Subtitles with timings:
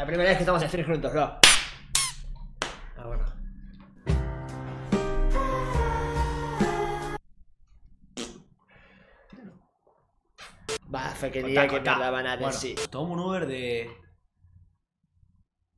[0.00, 1.38] La primera vez que estamos en stream juntos, bro.
[2.96, 3.22] Ah, bueno.
[10.94, 12.80] Va, fue que Contá, que me la van a Bueno, decir.
[12.88, 13.90] tomamos un Uber de.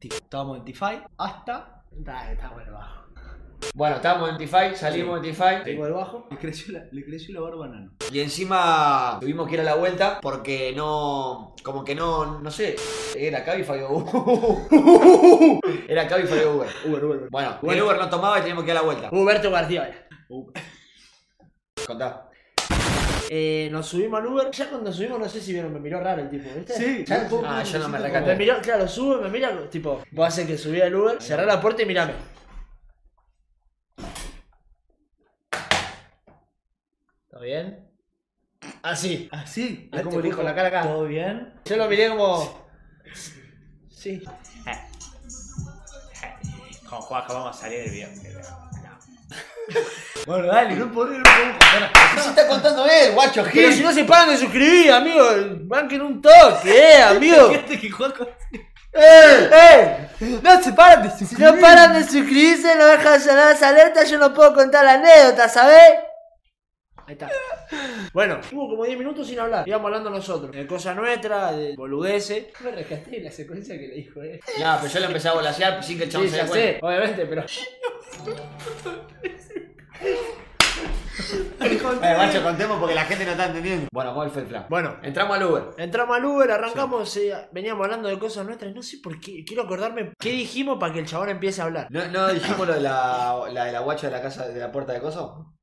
[0.00, 1.84] Estábamos en T5 hasta.
[1.90, 3.06] Dale, está bueno bajo.
[3.74, 5.64] Bueno, estábamos en T5, salimos en T5.
[5.64, 6.26] Tengo el bajo.
[6.30, 7.92] Le creció la, le creció la barba a Nano.
[8.12, 11.54] Y encima tuvimos que ir a la vuelta porque no.
[11.62, 12.40] Como que no.
[12.40, 12.76] No sé.
[13.16, 15.60] Era Cabify o Uber.
[15.88, 16.68] Era Cabify o Uber.
[16.86, 17.20] Uber, Uber.
[17.30, 17.78] Bueno, Bueno.
[17.80, 19.08] el Uber no tomaba y teníamos que ir a la vuelta.
[19.10, 19.90] Huberto Guardiola.
[21.86, 22.28] Contá.
[23.34, 24.50] Eh, nos subimos al Uber.
[24.50, 26.74] Ya cuando subimos, no sé si vieron, me miró raro el tipo, ¿viste?
[26.74, 28.36] Sí, Ya- Ah, yo no me Me recaté.
[28.36, 31.80] miró, claro, sube, me mira, tipo, vos haces que subí al Uber, cerrá la puerta
[31.82, 32.12] y mirame.
[37.42, 37.88] ¿Todo bien?
[38.84, 39.28] Así.
[39.32, 39.90] Así.
[39.92, 40.82] Ah, como dijo la cara acá.
[40.84, 41.52] ¿Todo bien?
[41.64, 42.68] Yo lo miré como.
[43.90, 44.22] Sí.
[46.88, 48.22] Con Juanjo vamos a salir el viernes.
[50.24, 52.22] Bueno, dale, no podemos, contar cosas.
[52.22, 55.24] Se está contando él, guacho Pero si no se paran de suscribir, amigo,
[55.62, 57.50] banquen un toque, eh, amigo.
[57.50, 58.28] Que Juanjo.
[58.92, 59.50] ¡Eh!
[59.52, 60.08] ¡Eh!
[60.40, 61.54] No se paran de Si suscribir.
[61.54, 64.92] no paran de suscribirse, no dejan de sonar las alertas, yo no puedo contar la
[64.92, 66.11] anécdota, ¿sabés?
[67.12, 67.28] Ahí está.
[68.12, 69.68] Bueno, hubo como 10 minutos sin hablar.
[69.68, 70.54] Íbamos hablando nosotros.
[70.54, 72.46] De cosas nuestras, de boludeces.
[72.62, 74.40] Me rescaté en la secuencia que le dijo, eh.
[74.58, 76.52] Ya, pero yo le empecé a volasear sin que el chabón Sí, se ya dé
[76.52, 77.44] sé, obviamente, pero.
[82.02, 83.86] Eh, guacho, contemos porque la gente no está entendiendo.
[83.92, 84.66] Bueno, ¿cuál fue el plan?
[84.68, 85.62] Bueno, Entramos al Uber.
[85.78, 88.74] entramos al Uber, arrancamos, eh, veníamos hablando de cosas nuestras.
[88.74, 91.86] No sé por qué, quiero acordarme qué dijimos para que el chabón empiece a hablar.
[91.90, 94.72] ¿No, no dijimos lo de la, la de la guacha de la casa de la
[94.72, 95.54] puerta de coso?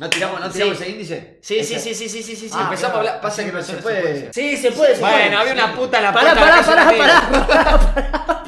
[0.00, 0.52] ¿No tiramos, no Sí.
[0.54, 1.38] tiramos ese índice?
[1.40, 2.48] Sí, sí, sí, sí, sí, sí, sí.
[2.48, 2.50] sí.
[2.54, 3.20] Ah, empezamos a hablar.
[3.20, 4.32] Pasa que no se puede.
[4.32, 5.12] Sí, se puede, se puede.
[5.20, 7.46] Bueno, había una puta en la Pará, puerta pará, pará, un amigo.
[7.46, 8.41] pará.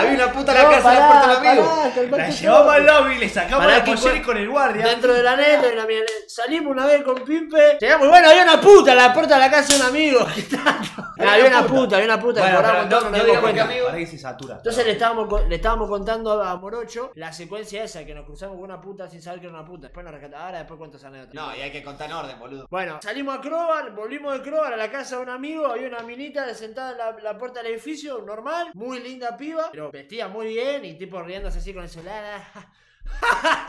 [0.00, 2.16] Había una puta en la casa de la pará, puerta del amigo.
[2.16, 4.86] La llevamos al lobby, le sacamos Pará la que pollera cu- y con el guardia.
[4.86, 7.78] Dentro de la neta, y la mía- salimos una vez con Pimpe.
[7.80, 10.26] Llegamos, y bueno, había una puta en la puerta de la casa de un amigo.
[10.34, 11.02] ¿Qué tanto?
[11.18, 12.40] Había una puta, había una puta.
[12.40, 13.62] Bueno, cobraba pero un montón, no- no no nos dimos digamos que cuenta.
[13.72, 13.86] amigo.
[13.86, 14.56] Para que se satura.
[14.56, 18.56] Entonces le estábamos, co- le estábamos contando a Morocho la secuencia esa, que nos cruzamos
[18.56, 19.82] con una puta sin saber que era una puta.
[19.86, 20.44] Después nos rescatamos.
[20.46, 21.32] Ahora después cuento esa anécdota.
[21.34, 22.66] No, y hay que contar en orden, boludo.
[22.70, 26.00] Bueno, salimos a Crobar, volvimos de Crobar a la casa de un amigo, había una
[26.00, 30.46] minita sentada en la, la puerta del edificio, normal, muy linda piba, pero vestía muy
[30.48, 32.42] bien y tipo riéndose así con el celular.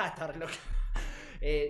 [0.05, 0.53] Está re loca.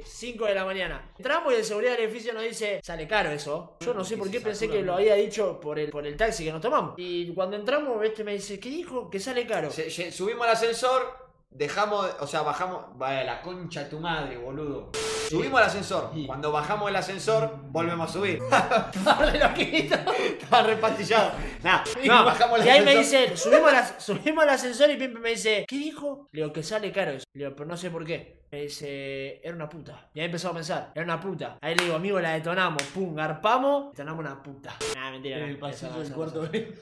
[0.05, 1.11] 5 de la mañana.
[1.17, 3.77] Entramos y el seguridad del edificio nos dice, sale caro eso.
[3.81, 6.45] Yo no sé por qué pensé que lo había dicho por el, por el taxi
[6.45, 6.93] que nos tomamos.
[6.97, 9.09] Y cuando entramos, este me dice, ¿qué dijo?
[9.09, 9.69] Que sale caro.
[9.69, 12.97] Se- se- subimos al ascensor, dejamos, o sea, bajamos.
[12.97, 14.91] Vaya, la concha de tu madre, boludo.
[15.29, 16.11] Subimos al ascensor.
[16.25, 18.39] Cuando bajamos el ascensor, volvemos a subir.
[20.47, 21.31] Estaba repastillado.
[21.61, 25.31] Nah, y No, bajamos y ahí me dice, subimos, subimos al ascensor y Pimpe me
[25.31, 26.29] dice, ¿qué dijo?
[26.31, 27.25] Le digo, que sale caro eso.
[27.33, 28.43] Le digo, pero no sé por qué.
[28.49, 30.09] Me dice, era una puta.
[30.13, 31.57] Y ahí empezó a pensar, era una puta.
[31.61, 32.81] Ahí le digo, amigo, la detonamos.
[32.93, 34.73] Pum, garpamos, detonamos una puta.
[34.95, 35.37] Nah, mentira.
[35.37, 36.73] En el pasillo del cuarto B.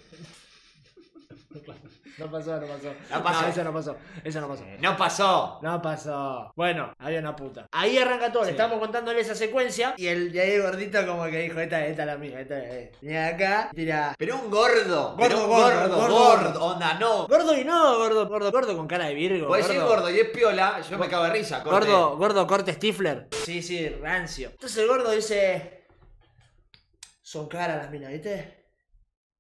[2.18, 2.94] No pasó, no pasó.
[3.12, 3.48] No pasó.
[3.48, 3.98] eso no pasó.
[4.24, 4.64] Eso no pasó.
[4.80, 5.60] No pasó.
[5.62, 6.54] No pasó.
[6.56, 7.68] Bueno, había una puta.
[7.72, 8.46] Ahí arranca todo.
[8.46, 9.96] Estamos contándole esa secuencia.
[9.98, 12.40] Y el de ahí el gordito como que dijo, esta, esta es la mía.
[12.40, 12.92] Esta es.
[13.02, 14.16] Y acá, tira.
[14.18, 15.16] Pero un gordo.
[15.18, 16.16] pero un gordo, gordo, gordo.
[16.16, 16.66] gordo.
[16.66, 17.28] Onda, no.
[17.28, 19.48] Gordo y no, gordo, gordo, gordo con cara de virgo.
[19.48, 21.64] Puedes decir gordo y es piola, yo me cago de risa.
[21.64, 21.90] corte.
[21.92, 23.28] Gordo, gordo corte Stifler.
[23.32, 24.52] Sí, sí, rancio.
[24.52, 25.86] Entonces el gordo dice.
[27.22, 28.70] Son caras las minas, ¿viste?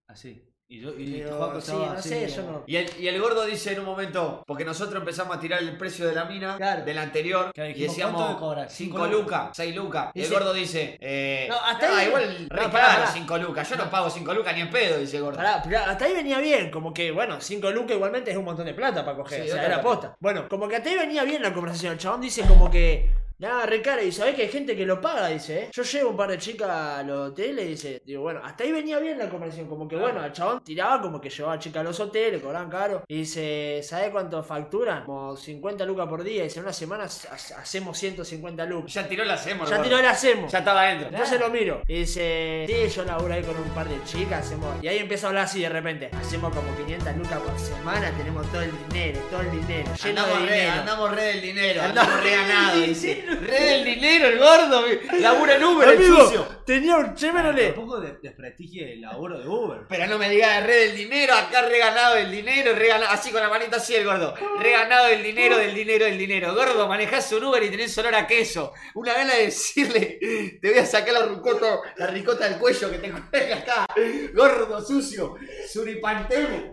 [0.07, 0.54] Así.
[0.67, 2.63] Y yo, y Pero, sí, no así sé, yo no.
[2.65, 5.77] Y el, y el gordo dice en un momento, porque nosotros empezamos a tirar el
[5.77, 6.83] precio de la mina, Claro.
[6.83, 8.73] del anterior, Claro, y decíamos ¿cuánto me cobras?
[8.73, 10.09] 5 Cinco lucas, 6 lucas.
[10.15, 13.05] Y el gordo dice, eh, No, hasta ah, ahí- igual No, pará.
[13.05, 15.37] 5 lucas, yo no pago 5 lucas ni en pedo, dice el gordo.
[15.37, 18.65] Pará, pero hasta ahí venía bien, como que, bueno, 5 lucas igualmente es un montón
[18.65, 20.15] de plata para coger, Sí, o sea, era posta.
[20.19, 23.65] Bueno, como que hasta ahí venía bien la conversación, el chabón dice como que, nada,
[23.65, 25.69] re cara, y sabés que hay gente que lo paga, dice, ¿eh?
[25.73, 28.99] Yo llevo un par de chicas a los hoteles, dice, digo, bueno, hasta ahí venía
[28.99, 31.99] bien la conversación, como que, bueno, el chabón tiraba como que llevaba chicas a los
[31.99, 35.03] hoteles, cobraban caro, y dice, ¿sabés cuánto facturan?
[35.05, 38.93] Como 50 lucas por día, y dice, en una semana ha- hacemos 150 lucas.
[38.93, 40.51] Ya tiró la hacemos, Ya tiró el hacemos.
[40.51, 41.09] Ya estaba adentro.
[41.09, 44.81] Entonces lo miro y dice, sí, yo laburo ahí con un par de chicas, hacemos...
[44.83, 48.49] Y ahí empieza a hablar así de repente, hacemos como 500 lucas por semana, tenemos
[48.51, 50.71] todo el dinero, todo el dinero, lleno Andamos de re, dinero.
[50.79, 52.73] andamos re del dinero, Andamos- andamos re ganados.
[52.75, 53.24] Sí, dice.
[53.41, 54.83] Re del dinero, el gordo.
[54.83, 56.47] mi- Labura en Uber, el Amigo, sucio.
[56.65, 57.73] tenía un Chevrolet.
[57.75, 59.81] Tampoco de- desprestigie el laburo de Uber.
[59.89, 63.41] Pero no me digas de re del dinero, acá reganado el dinero, reganado, así con
[63.41, 64.33] la manita así el gordo.
[64.59, 66.53] Reganado el dinero, del dinero, del dinero.
[66.55, 68.73] Gordo, manejás un Uber y tenés olor a queso.
[68.95, 70.19] Una gana de decirle,
[70.61, 73.87] te voy a sacar la ricota, la ricota del cuello que te cuelga acá.
[74.33, 75.35] Gordo, sucio.
[75.71, 76.71] Suripantemo.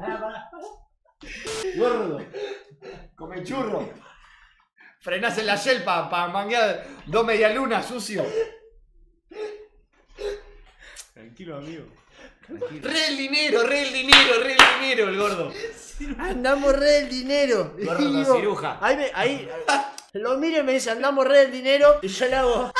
[1.76, 2.20] Gordo.
[3.16, 3.88] Come churro.
[5.02, 8.25] Frenás en la shell para pa manguear dos medialunas, sucio.
[11.12, 11.84] Tranquilo, amigo.
[12.46, 12.88] Tranquilo.
[12.88, 15.52] Re el dinero, re el dinero, re el dinero el gordo.
[16.19, 17.75] Andamos re del dinero.
[17.78, 18.78] Gordo, Y digo, ciruja.
[18.81, 19.49] Ahí, me- ahí
[20.12, 21.99] lo miro y me dice, andamos re del dinero.
[22.02, 22.72] Y yo le hago.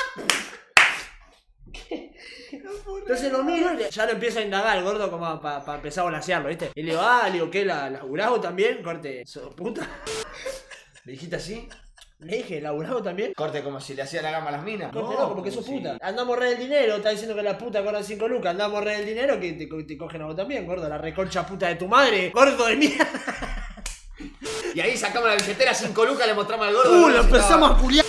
[2.99, 6.03] Entonces lo miro y le- ya lo empiezo a indagar el gordo como para empezar
[6.03, 6.71] a volasearlo, ¿viste?
[6.75, 7.65] Y le digo, ah, le digo, ¿qué?
[7.65, 8.81] ¿La, ¿Laburás vos también?
[8.83, 9.89] Corte, ¿sos puta?
[11.05, 11.69] ¿Le dijiste así?
[12.23, 13.33] Le dije, ¿laburás vos también?
[13.35, 14.93] Corte como si le hacía la gama a las minas.
[14.93, 15.99] Corte, No, no, como que como sos puta.
[16.01, 18.51] Andamos re del dinero, está diciendo que la puta cobra 5 lucas.
[18.53, 20.89] Andamos re del dinero que te, te cogen a vos también, gordo.
[20.89, 23.09] La reconcha puta de tu madre, gordo de mierda.
[24.75, 27.07] Y ahí sacamos la billetera 5 lucas, le mostramos al gordo.
[27.07, 28.05] Uh, lo empezamos a culiar.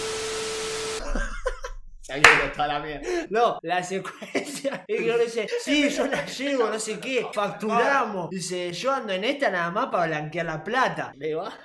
[2.56, 3.28] La.
[3.30, 4.86] No, la secuencia.
[4.88, 8.30] Y yo le dice, sí, yo la llevo, no sé qué, facturamos.
[8.30, 11.12] Dice, yo ando en esta nada más para blanquear la plata.
[11.16, 11.58] Le digo, ah,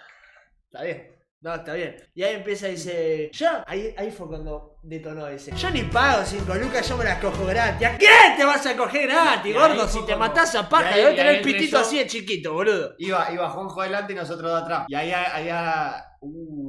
[0.67, 1.18] está bien.
[1.41, 1.95] No, está bien.
[2.15, 3.63] Y ahí empieza, dice, ya.
[3.69, 7.47] Ahí, ahí fue cuando detonó, dice, yo ni pago 5 lucas, yo me las cojo
[7.47, 7.87] gratis.
[7.87, 8.07] ¿A qué
[8.37, 9.87] te vas a coger gratis, Y ahí gordo?
[9.87, 11.79] Si te matás a paja, y ahí- debe y tener ahí el pitito yo.
[11.79, 12.95] así de chiquito, boludo.
[12.99, 14.85] Iba, iba Juanjo adelante y nosotros de atrás.
[14.89, 16.05] Y ahí, allá.
[16.21, 16.68] Uh.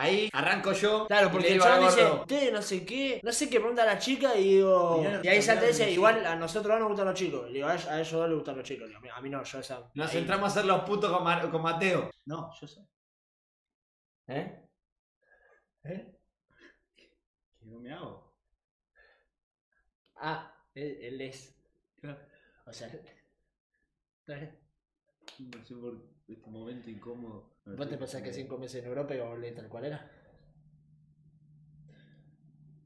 [0.00, 1.06] Ahí arranco yo.
[1.06, 3.98] Claro, porque el chabón dice, usted no sé qué, no sé qué pregunta a la
[3.98, 4.96] chica y digo.
[4.98, 7.46] Mirá, Y ahí salta dice, igual a nosotros no nos gustan los chicos.
[7.48, 8.88] Le digo, a, a ellos dos les gustan los chicos.
[8.88, 9.90] Le digo, a mí no, yo esa.
[9.92, 11.12] Nos ahí- entramos a hacer los putos
[11.50, 12.10] con, Mateo.
[12.24, 12.80] No, yo sé.
[14.28, 14.68] ¿Eh?
[15.84, 16.18] ¿Eh?
[16.96, 18.34] Que no me hago.
[20.16, 21.54] Ah, él, él es.
[22.66, 22.90] O sea.
[25.40, 25.94] No sé por
[26.28, 27.50] este momento incómodo.
[27.64, 30.10] ¿Vos te pensás que cinco meses en Europa iba a volver tal cual era?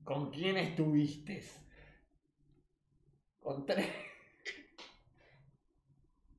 [0.04, 1.42] ¿Con quién estuviste?
[3.40, 3.88] Con tres.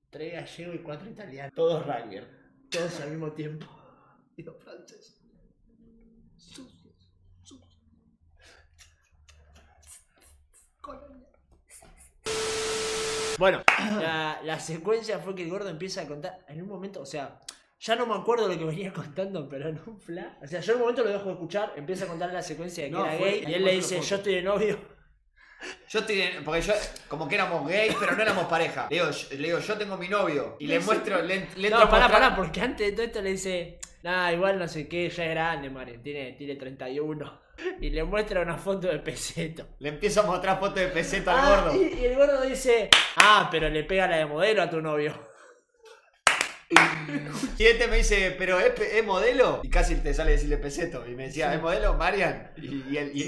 [0.09, 1.53] Tres gallegos y cuatro italianos.
[1.53, 2.21] Todos rugby.
[2.69, 3.65] Todos al mismo tiempo.
[4.37, 5.14] Y los franceses.
[13.37, 13.63] Bueno,
[13.99, 16.39] la, la secuencia fue que el gordo empieza a contar.
[16.47, 17.39] En un momento, o sea,
[17.79, 20.33] ya no me acuerdo lo que venía contando, pero en un flash.
[20.41, 22.83] O sea, yo en un momento lo dejo de escuchar, empieza a contar la secuencia
[22.85, 23.45] de que No, era fue- gay.
[23.47, 23.99] Y él le dice.
[24.01, 24.79] Yo estoy de novio.
[25.89, 26.21] Yo estoy.
[26.43, 26.73] Porque yo.
[27.07, 28.87] Como que éramos gays, pero no éramos pareja.
[28.89, 30.57] Le digo, yo, le digo, yo tengo mi novio.
[30.59, 31.21] Y le muestro.
[31.23, 34.67] Le, le No, pará, pará, porque antes de todo esto le dice, nah, igual no
[34.67, 37.41] sé qué, ya es grande, Mario, tiene, tiene 31.
[37.79, 39.67] Y le muestra una foto de peseto.
[39.79, 41.81] Le empiezo a mostrar fotos de peseta al Ah, gordo.
[41.81, 45.13] Y, y el gordo dice, ah, pero le pega la de modelo a tu novio.
[47.57, 49.61] Y este me dice, ¿pero es, modelo?
[49.63, 51.05] Y casi te sale decirle peseto.
[51.07, 52.51] Y me decía, ¿es modelo, Marian?
[52.57, 53.23] Y, y el, y,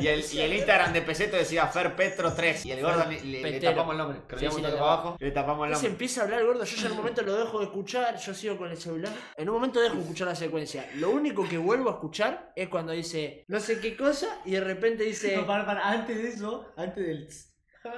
[0.00, 2.64] y el, y el Instagram de peseto decía Fer Petro 3.
[2.64, 3.72] Y el gordo le, le- le Petero.
[3.72, 4.18] tapamos el nombre.
[4.28, 4.80] Que lo Sí, le tapamos.
[4.80, 5.16] abajo.
[5.20, 5.90] Le tapamos el nombre.
[5.90, 8.34] empieza a hablar el gordo, yo ya en un momento lo dejo de escuchar, yo
[8.34, 9.12] sigo con el celular.
[9.36, 10.88] En un momento dejo de escuchar la secuencia.
[10.94, 14.60] Lo único que vuelvo a escuchar es cuando dice no sé qué cosa y de
[14.60, 15.36] repente dice...
[15.36, 15.88] No, para, para.
[15.88, 17.26] Antes de eso, antes del.
[17.26, 17.52] tss,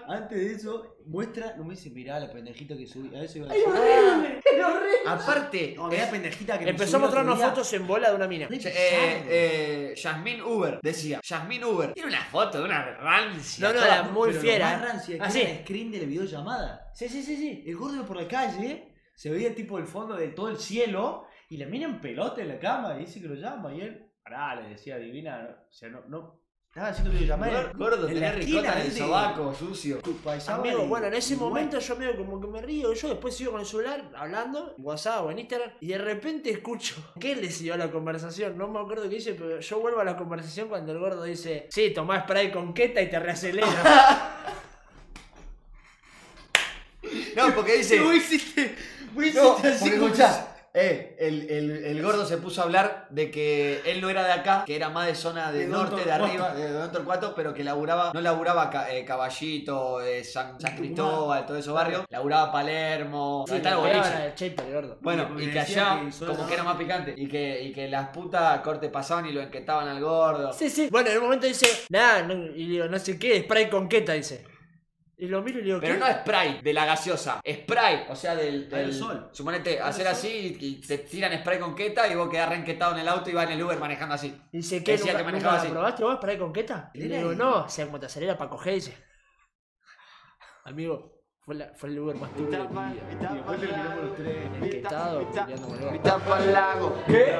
[0.06, 1.54] Antes de eso, muestra.
[1.56, 3.14] No me dice, mirá la pendejita que subí.
[3.16, 4.40] A veces iba a ¡Ay, decir, horrible!
[4.54, 4.98] ¡Era horrible!
[5.06, 7.54] Aparte, No, mirá la pendejita que me Empezó a mostrarnos otro día".
[7.54, 8.46] fotos en bola de una mina.
[8.48, 11.92] Re eh, eh, Yasmín Uber decía, Yasmín Uber.
[11.94, 13.68] Tiene una foto de una rancia.
[13.68, 14.72] No, no, era muy Pero fiera.
[14.72, 16.90] Lo más rancia que Ah, era el screen de la videollamada.
[16.94, 17.64] Sí, sí, sí, sí.
[17.66, 21.26] El gordo iba por la calle, se veía tipo el fondo de todo el cielo,
[21.50, 24.10] y la mina en pelota en la cama, y dice que lo llama, y él,
[24.22, 27.72] pará, le decía, divina, o sea, no, no, estaba haciendo videollamada.
[27.74, 30.00] Gordo, tenés ricota en el sobaco, sucio.
[30.48, 33.60] Amigo, bueno, en ese momento yo medio como que me río, yo después sigo con
[33.60, 37.76] el celular hablando, en WhatsApp o en Instagram, y de repente escucho que le siguió
[37.76, 40.98] la conversación, no me acuerdo qué dice, pero yo vuelvo a la conversación cuando el
[40.98, 44.34] gordo dice, sí, tomá spray con queta y te reacelera.
[47.36, 48.00] No, porque dice.
[48.00, 48.74] Vos hiciste,
[49.14, 52.64] vos hiciste No, así porque como- escuchá, eh, el, el, el gordo se puso a
[52.64, 55.66] hablar de que él no era de acá, que era más de zona de, De
[55.66, 60.22] norte, Don de arriba, de Don Torcuato, pero que laburaba, no laburaba eh, Caballito, eh,
[60.24, 64.00] San, San Cristóbal, todos esos barrios, laburaba Palermo, Sí, ahí está el le boliche.
[64.02, 64.98] pegaban al cheto, el gordo.
[65.00, 68.08] Bueno, y que allá, que como que era más picante, y que, y que las
[68.10, 70.52] putas corte pasaban y lo enquetaban al gordo.
[70.52, 70.88] Sí, sí.
[70.90, 74.12] Bueno, en un momento dice, nada, no, y digo, no sé qué, spray con queta,
[74.12, 74.44] dice.
[75.20, 76.00] Y lo miro y le digo, Pero ¿qué?
[76.00, 78.68] no spray de la gaseosa, spray, o sea, del.
[78.68, 79.30] del Aerosol.
[79.32, 83.08] Suponete, hacer así y te tiran spray con queta y vos quedás reenquetado en el
[83.08, 84.40] auto y vas en el Uber manejando así.
[84.52, 84.92] Y dice, ¿qué?
[84.92, 85.72] Decía ¿Nunca, que manejaba nunca así.
[85.72, 86.90] probaste vos ir con queta?
[86.94, 88.96] Y le digo, no, o sea, como te acelera para coger, dice.
[90.64, 91.17] Amigo,
[91.48, 93.30] fue, la- fue el Uber más turbio de mi vida.
[93.32, 94.62] Y después con ustedes.
[94.62, 96.94] Enquetado, peleando con el Vista pa'l lago,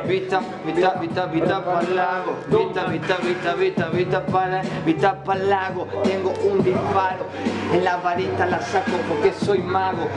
[0.09, 5.87] vista, vista, vista, vista pa'l lago, vista, vista, vista, vista, vista pa'l, vista pa'l lago,
[6.05, 7.27] tengo un disparo,
[7.75, 10.09] en la varita la saco porque soy mago.